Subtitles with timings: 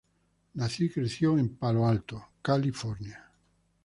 [0.55, 3.23] Nació y creció en Palo Alto, California.